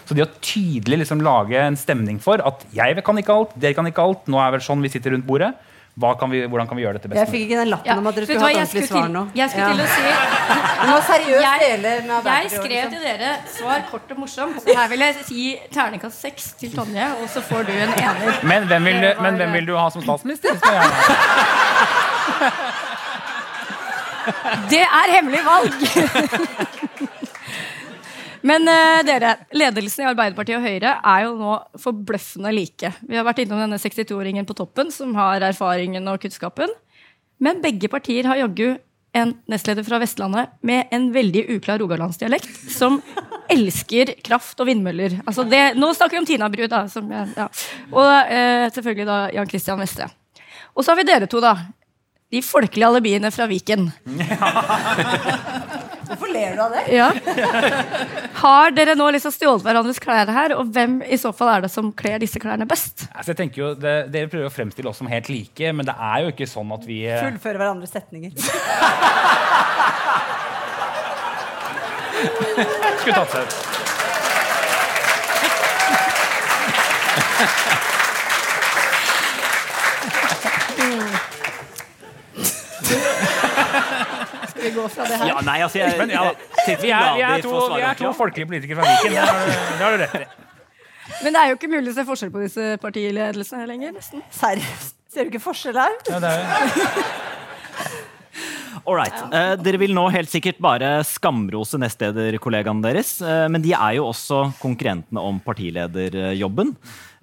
[0.05, 3.77] så det å tydelig liksom lage en stemning for at jeg kan ikke alt, dere
[3.79, 5.53] kan ikke alt, nå er vel sånn vi sitter rundt bordet,
[6.21, 8.07] kan vi, hvordan kan vi gjøre dette best Jeg fikk ikke den lappen Ja, om
[8.07, 9.23] at dere skulle hva, ha et ordentlig skulle svar nå.
[9.35, 10.03] Jeg skulle til å si
[10.83, 11.61] Du må seriøst Jeg-
[12.27, 14.59] Jeg skrev til dere svar kort og morsomt.
[14.61, 18.43] Så her vil jeg si terningkast seks til Tonje, og så får du en ener.
[18.45, 20.53] Men hvem vil, var- men hvem vil du ha som statsminister?
[20.61, 20.93] Skal jeg-
[24.71, 25.73] Det er hemmelig valg!
[28.47, 32.93] Men uh, dere, ledelsen i Arbeiderpartiet og Høyre er jo nå forbløffende like.
[33.09, 36.71] Vi har vært innom denne 62-åringen på toppen som har erfaringen og kunnskapen.
[37.43, 38.77] Men begge partier har jaggu
[39.17, 43.01] en nestleder fra Vestlandet med en veldig uklar rogalandsdialekt som
[43.53, 45.19] elsker kraft og vindmøller.
[45.25, 46.85] Altså det, nå snakker vi om Tina Bru, da.
[46.93, 47.49] Som, ja.
[47.95, 50.11] Og uh, selvfølgelig da Jan Christian Vestre.
[50.77, 51.57] Og så har vi dere to, da.
[52.31, 53.89] De folkelige alibiene fra Viken.
[54.05, 55.83] Hvorfor
[56.37, 56.85] ler du av det?
[56.94, 57.09] Ja.
[58.42, 61.72] Har dere nå liksom stjålet hverandres klær her, og hvem i så fall er det
[61.72, 62.96] som kler disse klærne best?
[63.11, 65.96] Altså, jeg tenker jo, det, Dere prøver å fremstille oss som helt like, men det
[65.96, 68.33] er jo ikke sånn at vi Fullfører hverandres setninger.
[73.07, 73.55] skulle tatt seg ut.
[84.66, 85.31] Vi gå fra det her?
[85.33, 88.12] Ja, nei, altså, jeg, Men ja jeg- Vi er, vi er, to, vi er to
[88.18, 89.16] folkelige politikere fra Viken.
[89.16, 90.26] Det har du, det har du rett i.
[91.22, 93.92] Men det er jo ikke mulig å se forskjell på disse partiledelsene lenger.
[93.96, 94.22] nesten.
[94.35, 94.94] Seriøst?
[95.14, 95.94] Ser du ikke forskjell her?
[96.11, 97.07] Ja, det er,
[98.87, 99.14] All right.
[99.35, 104.05] Eh, dere vil nå helt sikkert bare skamrose nestlederkollegaene deres, eh, men de er jo
[104.12, 106.70] også konkurrentene om partilederjobben.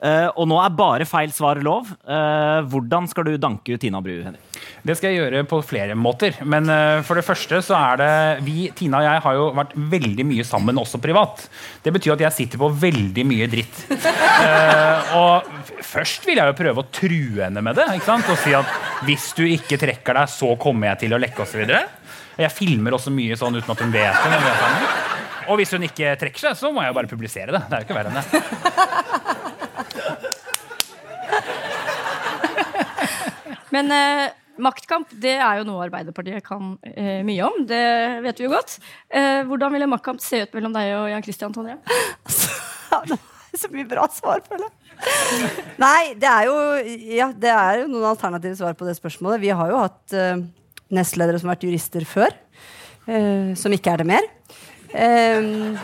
[0.04, 1.88] Eh, og nå er bare feil svar lov.
[2.04, 4.53] Eh, hvordan skal du danke ut Tina Bru, Henrik?
[4.84, 6.36] Det skal jeg gjøre på flere måter.
[6.44, 8.12] Men eh, for det første så er det
[8.44, 11.46] Vi, Tina og jeg, har jo vært veldig mye sammen også privat.
[11.84, 13.86] Det betyr at jeg sitter på veldig mye dritt.
[13.94, 15.48] uh, og
[15.88, 17.88] først vil jeg jo prøve å true henne med det.
[17.96, 18.28] Ikke sant?
[18.28, 18.68] Og si at
[19.08, 21.64] hvis du ikke trekker deg, så kommer jeg til å lekke osv.
[22.44, 24.38] Jeg filmer også mye sånn uten at hun vet det.
[25.48, 27.64] Og hvis hun ikke trekker seg, så må jeg jo bare publisere det.
[27.70, 28.28] Det er jo ikke verre enn det.
[33.74, 34.28] Men eh,
[34.62, 37.64] maktkamp det er jo noe Arbeiderpartiet kan eh, mye om.
[37.70, 37.84] Det
[38.26, 38.78] vet vi jo godt.
[39.10, 41.80] Eh, hvordan vil en maktkamp se ut mellom deg og Jan Christian Tonje?
[43.54, 44.74] Så mye bra svar, føler jeg.
[45.82, 46.56] Nei, det er jo
[47.18, 49.42] Ja, det er jo noen alternative svar på det spørsmålet.
[49.44, 50.42] Vi har jo hatt eh,
[50.94, 52.34] nestledere som har vært jurister før.
[53.08, 54.30] eh, som ikke er det mer.
[54.94, 55.84] Eh,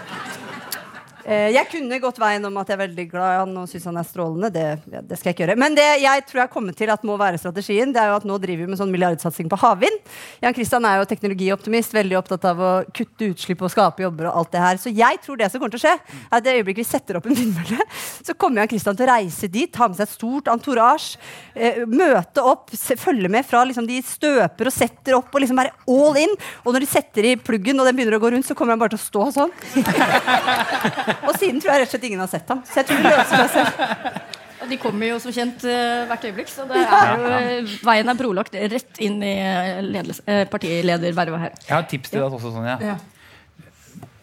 [1.29, 3.99] jeg kunne gått veien om at jeg er veldig glad i han og syns han
[4.01, 4.49] er strålende.
[4.53, 4.65] Det,
[5.05, 5.57] det skal jeg ikke gjøre.
[5.61, 8.17] Men det jeg tror jeg har kommet til at må være strategien, det er jo
[8.17, 9.99] at nå driver vi med sånn milliardsatsing på havvind.
[10.43, 14.41] Jan Kristian er jo teknologioptimist, veldig opptatt av å kutte utslipp og skape jobber og
[14.41, 14.81] alt det her.
[14.81, 17.19] Så jeg tror det som kommer til å skje, er at det øyeblikket vi setter
[17.19, 17.87] opp en vindmølle,
[18.25, 21.19] så kommer Jan Kristian til å reise dit, ta med seg et stort entourage,
[21.53, 25.75] eh, møte opp, følge med fra liksom de støper og setter opp og liksom bare
[25.89, 26.33] all in.
[26.65, 28.81] Og når de setter i pluggen og den begynner å gå rundt, så kommer han
[28.81, 29.53] bare til å stå sånn.
[31.27, 32.61] Og siden tror jeg rett og slett ingen har sett ham.
[32.67, 34.19] Så jeg tror det løser seg selv.
[34.59, 38.11] Og de kommer jo som kjent uh, hvert øyeblikk, så det er jo, uh, veien
[38.11, 41.53] er brolagt rett inn i eh, ledelse- eh, partiledervervet her.
[41.63, 42.75] Jeg har et tips til deg også, Sonja.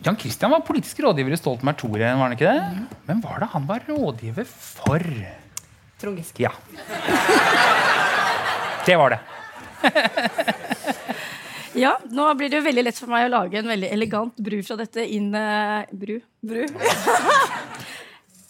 [0.07, 2.85] Jan Christian var politisk rådgiver i Stoltenberg II-regjeringen, var han ikke det?
[3.09, 5.03] Men var det han var rådgiver for?
[5.99, 6.45] Trond Giske.
[6.45, 6.53] Ja.
[8.87, 9.21] Det var det.
[11.77, 14.59] Ja, nå blir det jo veldig lett for meg å lage en veldig elegant bru
[14.65, 16.17] fra dette inn eh, Bru?
[16.41, 16.65] Bru?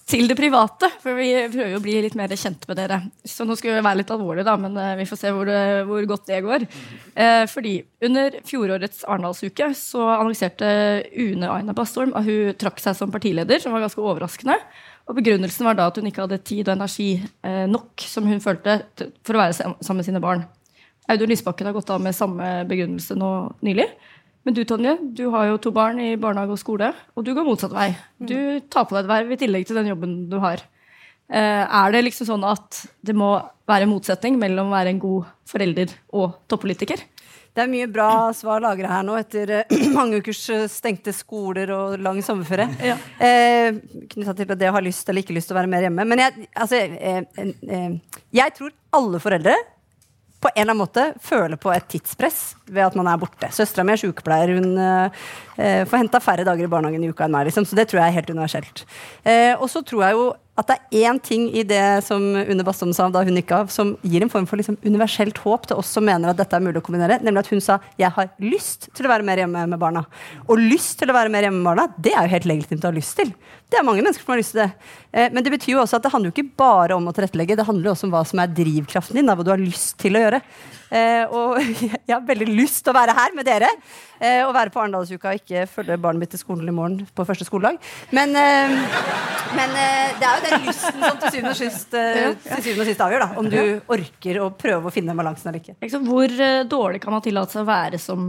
[0.06, 3.00] til det private, for vi prøver jo å bli litt mer kjent med dere.
[3.26, 5.62] Så nå skal vi være litt alvorlige, da, men eh, vi får se hvor, det,
[5.88, 6.66] hvor godt det går.
[7.18, 7.74] Eh, fordi
[8.06, 10.68] under fjorårets Arendalsuke så annonserte
[11.18, 14.60] Une Aina Bastholm at hun trakk seg som partileder, som var ganske overraskende.
[15.10, 18.42] Og Begrunnelsen var da at hun ikke hadde tid og energi eh, nok som hun
[18.42, 18.78] følte
[19.26, 20.46] for å være sammen med sine barn.
[21.08, 23.32] Audun Lysbakken har gått av med samme begrunnelse nå
[23.66, 23.88] nylig.
[24.46, 27.46] Men du Tonje, du har jo to barn i barnehage og skole, og du går
[27.46, 27.88] motsatt vei.
[28.22, 30.62] Du tar på deg et verv i tillegg til den jobben du har.
[31.26, 33.32] Eh, er det liksom sånn at det må
[33.66, 37.02] være en motsetning mellom å være en god forelder og toppolitiker?
[37.56, 41.72] Det er mye bra svar lagra her nå etter eh, mange ukers eh, stengte skoler
[41.74, 42.68] og lang sommerferie.
[42.92, 42.98] Ja.
[43.18, 43.78] Eh,
[44.12, 46.04] Knytta til det å ha lyst eller ikke lyst til å være mer hjemme.
[46.06, 49.56] Men jeg, altså, eh, eh, jeg tror alle foreldre
[50.46, 53.50] på en eller annen måte føler på et tidspress ved at man er borte.
[53.54, 54.54] Søstera mi er sykepleier.
[54.54, 57.48] Hun eh, får henta færre dager i barnehagen i uka enn meg.
[57.48, 58.84] Liksom, så det tror jeg er helt universelt.
[59.26, 62.64] Eh, og så tror jeg jo at det er én ting i det som Une
[62.64, 65.82] Bastholm sa da hun gikk av, som gir en form for liksom universelt håp til
[65.82, 67.18] oss som mener at dette er mulig å kombinere.
[67.20, 70.06] Nemlig at hun sa 'jeg har lyst til å være mer hjemme med barna'.
[70.48, 72.88] Og lyst til å være mer hjemme med barna, det er jo helt legitimt å
[72.88, 73.34] ha lyst til.
[73.66, 74.70] Det er mange mennesker som har lyst til det.
[75.16, 77.56] Eh, men det betyr jo også at det handler jo ikke bare om å tilrettelegge,
[77.58, 80.26] det handler også om hva som er drivkraften din, hva du har lyst til å
[80.26, 80.42] gjøre.
[80.86, 81.56] Eh, og
[82.06, 83.70] jeg har veldig lyst til å være her med dere.
[84.16, 87.24] Eh, og være på Arendalsuka og ikke følge barnet mitt til skolen i morgen på
[87.28, 87.80] første skoledag.
[88.16, 92.88] Men, men det er jo den lysten som til syvende og sist, til syvende og
[92.88, 93.28] sist avgjør, da.
[93.42, 93.58] Om du
[93.92, 95.76] orker å prøve å finne balansen eller ikke.
[95.84, 96.32] Liksom, hvor
[96.70, 98.24] dårlig kan man tillate seg å være som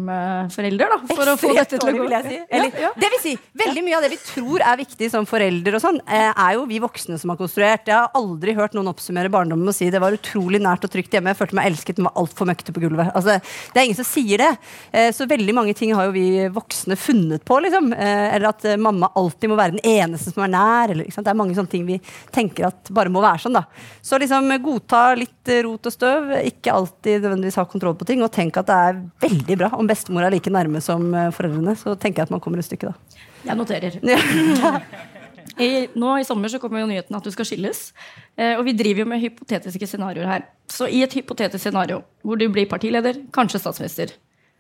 [0.56, 2.10] forelder da, for å få dette til å dårlig, gå?
[2.10, 2.42] vil jeg si.
[2.58, 5.84] Eller, Det vil si, veldig mye av det vi tror er viktig som forelder, og
[5.84, 7.88] sånn, eh, er jo vi voksne som har konstruert.
[7.88, 10.92] Jeg har aldri hørt noen oppsummere barndommen med å si det var utrolig nært og
[10.94, 11.34] trygt hjemme.
[11.34, 13.12] Jeg følte meg elsket, men var altfor møkkete på gulvet.
[13.18, 13.38] Altså,
[13.74, 14.52] det er ingen som sier det.
[14.92, 17.92] Eh, så veldig mange ting har jo vi voksne funnet på, liksom.
[17.94, 20.96] Eh, eller at mamma alltid må være den eneste som er nær.
[20.96, 21.12] Eller?
[21.12, 22.00] Det er mange sånne ting vi
[22.36, 23.66] tenker at bare må være sånn, da.
[24.02, 28.34] Så liksom godta litt rot og støv, ikke alltid nødvendigvis ha kontroll på ting, og
[28.36, 31.76] tenk at det er veldig bra om bestemor er like nærme som foreldrene.
[31.80, 33.24] Så tenker jeg at man kommer et stykke, da.
[33.48, 35.14] Jeg noterer.
[35.58, 35.64] Ja.
[35.66, 37.92] I, nå i sommer så kommer jo nyheten at du skal skilles.
[38.38, 40.46] Eh, og vi driver jo med hypotetiske scenarioer her.
[40.70, 44.14] Så i et hypotetisk scenario hvor du blir partileder, kanskje statsminister,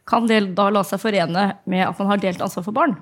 [0.08, 2.96] kan det da la seg forene med at man har delt ansvar for barn?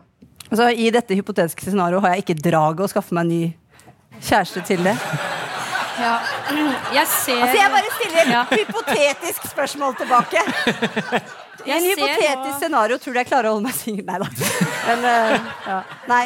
[0.50, 4.62] Altså, I dette hypotetiske scenarioet har jeg ikke draget å skaffe meg en ny kjæreste
[4.68, 4.94] til det.
[5.96, 6.16] Ja,
[6.92, 8.42] jeg ser Altså, jeg bare stiller Ja.
[8.52, 10.42] et hypotetisk spørsmål tilbake.
[11.66, 14.06] I en hypotetisk nå- scenario tror du jeg klarer å holde meg singel.
[14.06, 14.28] Nei da.
[14.90, 15.78] Men uh, ja.
[16.12, 16.26] Nei.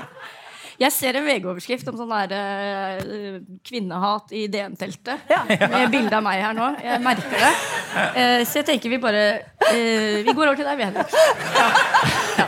[0.80, 5.26] Jeg ser en VG-overskrift om sånn der uh, kvinnehat i DN-teltet.
[5.28, 5.42] Ja.
[5.50, 6.70] Med bilde av meg her nå.
[6.80, 7.50] Jeg merker det.
[8.16, 11.12] Uh, så jeg tenker vi bare uh, Vi går over til deg, vi, Henrik.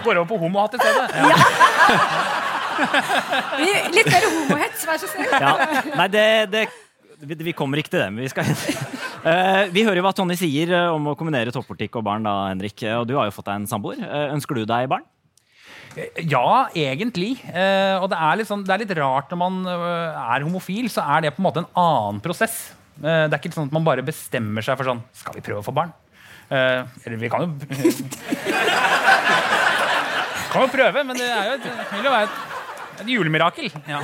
[0.06, 1.08] Går over på homohat i stedet.
[1.20, 1.36] Ja.
[3.60, 5.28] Vi- Litt mer homohets, vær så snill.
[5.36, 5.52] Ja.
[6.00, 6.64] Nei, det, det
[7.22, 10.40] vi, vi kommer ikke til det, men vi skal uh, Vi hører jo hva Tonje
[10.40, 12.80] sier om å kombinere toppolitikk og barn, da, Henrik.
[12.96, 14.00] Og du har jo fått deg en samboer.
[14.02, 15.04] Uh, Ønsker du deg barn?
[15.96, 17.34] Ja, egentlig.
[17.52, 21.04] Eh, og det er, sånn, det er litt rart når man eh, er homofil, så
[21.16, 22.56] er det på en måte en annen prosess.
[23.02, 25.64] Eh, det er ikke sånn at man bare bestemmer seg for sånn Skal vi prøve
[25.64, 25.92] å få barn?
[26.52, 27.50] Eller vi kan jo
[30.52, 32.34] Kan jo prøve, men det jo et, vil jo være et,
[33.00, 33.72] et julemirakel.
[33.88, 34.02] Ja.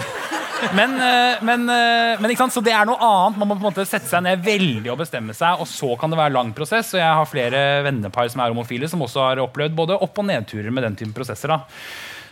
[0.76, 2.54] Men, eh, men, eh, men ikke sant?
[2.56, 3.38] Så det er noe annet.
[3.38, 6.10] Man må på en måte sette seg ned veldig og bestemme seg, og så kan
[6.14, 6.94] det være lang prosess.
[6.96, 10.26] Og jeg har flere vennepar som er homofile, som også har opplevd både opp- og
[10.30, 11.48] nedturer med den typen prosesser.
[11.48, 11.60] da.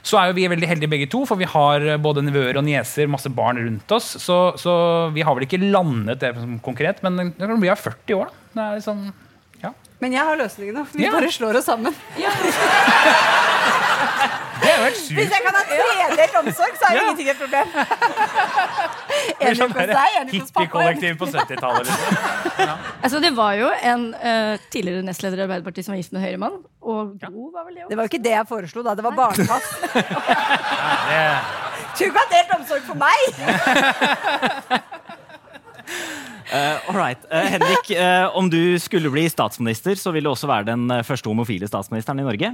[0.06, 3.08] Så er jo vi veldig heldige begge to, for vi har både nevøer og nieser,
[3.10, 4.12] masse barn rundt oss.
[4.22, 4.76] Så, så
[5.14, 8.70] vi har vel ikke landet det konkret, men vi er 40 år, da.
[8.70, 9.02] Det liksom,
[9.64, 9.72] ja.
[10.02, 10.86] Men jeg har løsningene.
[10.94, 11.12] Vi Ja.
[11.18, 11.96] bare slår oss sammen.
[14.66, 17.04] Det har vært helt Hvis jeg kan ha tredelt omsorg, så er jo Ja.
[17.06, 17.68] ingenting et problem.
[19.46, 20.64] Enig sånn hos deg, enig hos pappa.
[20.66, 21.86] Hippiekollektiv på 70-tallet.
[21.90, 22.70] Liksom.
[23.06, 26.28] Altså, det var jo en uh, tidligere nestleder i Arbeiderpartiet som var gift med en
[26.28, 26.58] høyremann.
[26.86, 28.96] Og god var vel det Det var jo ikke det jeg foreslo, da.
[29.00, 29.68] Det var barnepass.
[31.06, 31.22] Det,
[32.00, 33.20] Du kan ha delt omsorg for meg!
[36.54, 37.18] All right.
[37.32, 41.32] uh, Henrik, uh, om du skulle bli statsminister, så vil du også være den første
[41.32, 42.52] homofile statsministeren i Norge.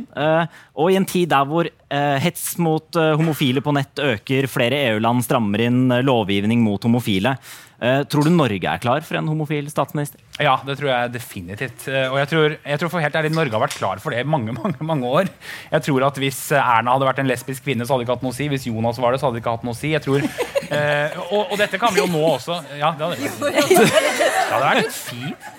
[0.75, 5.65] Og i en tid der hvor hets mot homofile på nett øker, flere EU-land strammer
[5.67, 7.36] inn lovgivning mot homofile,
[7.81, 10.21] eh, tror du Norge er klar for en homofil statsminister?
[10.41, 11.87] ja, det tror jeg definitivt.
[11.87, 14.23] Eh, Og jeg tror, jeg tror for helt ærlig Norge har vært klar for det
[14.23, 15.31] i mange mange, mange år.
[15.71, 18.17] Jeg tror at Hvis eh, Erna hadde vært en lesbisk kvinne, så hadde det ikke
[18.19, 18.49] hatt noe å si.
[18.51, 19.93] Hvis Jonas var det, så hadde det ikke hatt noe å si.
[19.93, 20.25] Jeg tror,
[20.69, 22.61] eh, og, og dette kan vi jo nå også.
[22.79, 23.89] Ja, det hadde, det
[24.51, 25.51] hadde vært fint.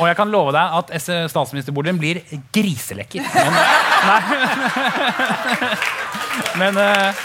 [0.00, 2.18] Og jeg kan love deg at statsministerbordet statsministerboligen blir
[2.52, 3.22] griselekker.
[3.22, 3.52] Men,
[4.10, 4.20] nei,
[6.60, 7.22] men, eh,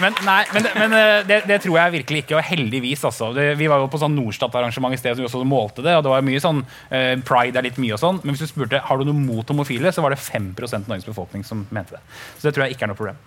[0.00, 2.36] men, nei, men, men eh, det, det tror jeg virkelig ikke.
[2.38, 3.32] Og heldigvis, altså.
[3.34, 5.96] Vi var jo på sånn Norstat-arrangement i sted som vi også målte det.
[5.98, 8.22] Og det var mye sånn eh, Pride er litt mye og sånn.
[8.22, 11.08] Men hvis du spurte har du noe mot homofile, så var det 5% av Norges
[11.08, 12.02] befolkning som mente det.
[12.38, 13.20] Så det tror jeg ikke er noe problem.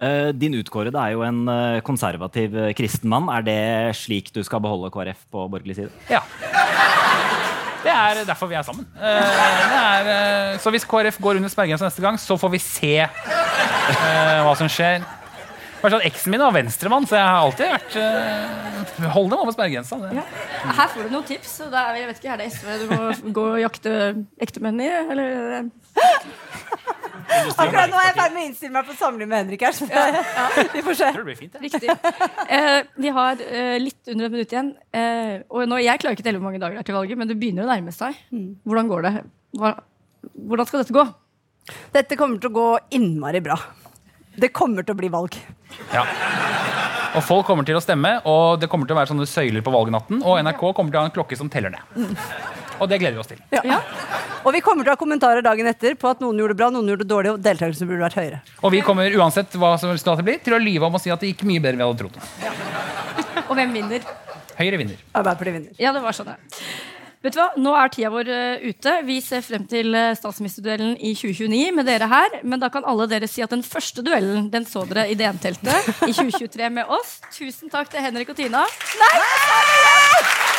[0.00, 3.28] Uh, din utkårede er jo en uh, konservativ uh, kristen mann.
[3.28, 3.60] Er det
[3.98, 5.92] slik du skal beholde KrF på borgerlig side?
[6.08, 6.22] Ja.
[7.84, 8.86] Det er derfor vi er sammen.
[8.96, 12.94] Det er, så hvis KrF går under sperregrensa neste gang, så får vi se
[14.44, 15.00] hva som skjer.
[15.80, 19.54] Bare sånn, Eksen min var venstremann, så jeg har alltid vært uh, Hold dem over
[19.54, 19.96] sperregrensa.
[20.12, 20.24] Ja.
[20.76, 21.54] Her får du noen tips.
[21.64, 23.94] og da er, jeg vet ikke, er det SV du må gå og jakte
[24.44, 24.90] ektemenn i?
[24.90, 25.70] Eller?
[27.30, 29.76] Akkurat nå er jeg i ferd med å innstille meg på samliv med Henrik her.
[29.76, 29.86] Så
[30.74, 31.08] vi får se.
[31.08, 31.58] Jeg tror det blir fint.
[31.62, 31.96] Riktig.
[32.58, 34.72] Eh, vi har eh, litt under et minutt igjen.
[34.96, 37.20] Eh, og nå, jeg klarer ikke å telle hvor mange dager det er til valget,
[37.20, 38.18] men det begynner å nærme seg.
[38.68, 39.14] Hvordan går det?
[39.60, 39.74] Hva,
[40.50, 41.06] hvordan skal dette gå?
[41.94, 43.58] Dette kommer til å gå innmari bra.
[44.36, 45.36] Det kommer til å bli valg.
[45.94, 46.04] Ja.
[47.18, 49.72] Og folk kommer til å stemme, og det kommer til å være sånne søyler på
[49.74, 50.20] valgnatten.
[50.22, 52.04] Og NRK kommer til å ha en klokke som teller ned.
[52.80, 53.40] Og det gleder vi oss til.
[53.50, 53.80] Ja.
[54.46, 56.70] Og vi kommer til å ha kommentarer dagen etter på at noen gjorde det bra,
[56.72, 58.38] noen gjorde det dårlig, og deltakelsen burde vært høyere.
[58.62, 61.20] Og vi kommer uansett hva som resultatet blir, til å lyve om å si at
[61.20, 63.42] det gikk mye bedre enn vi hadde trodd.
[63.50, 64.06] Og hvem vinner?
[64.60, 65.02] Høyre vinner.
[65.12, 65.76] Arbeiderpartiet vinner.
[65.82, 66.38] Ja, det var sånn, ja.
[67.20, 67.50] Vet du hva?
[67.60, 68.94] Nå er tida vår eh, ute.
[69.04, 72.38] Vi ser frem til uh, statsministerduellen i 2029 med dere her.
[72.48, 75.90] Men da kan alle dere si at den første duellen den så dere i DN-teltet
[76.08, 77.18] i 2023 med oss.
[77.36, 78.64] Tusen takk til Henrik og Tina.
[78.96, 80.49] Jeg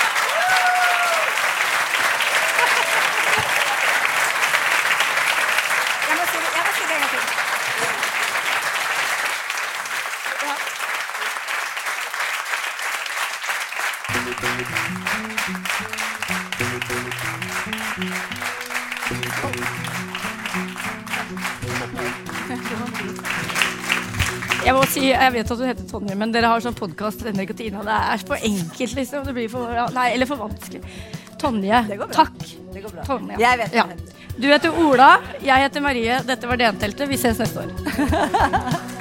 [24.92, 27.26] si, jeg vet at du heter Tonje, men dere har sånn podkast.
[27.26, 29.26] Det er for enkelt, liksom.
[29.28, 30.84] Det blir for, nei, eller for vanskelig.
[31.42, 32.40] Tonje, takk.
[33.08, 33.40] Tonje.
[33.42, 33.88] Jeg vet ja.
[34.38, 35.12] Du heter Ola,
[35.44, 36.22] jeg heter Marie.
[36.26, 37.10] Dette var DN-teltet.
[37.10, 38.92] Vi ses neste år.